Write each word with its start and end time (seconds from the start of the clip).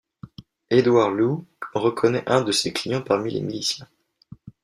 Édouard 0.71 1.11
Lew 1.11 1.45
reconnaît 1.75 2.23
un 2.27 2.41
de 2.41 2.51
ses 2.51 2.73
clients 2.73 3.03
parmi 3.03 3.33
les 3.35 3.41
miliciens. 3.41 3.87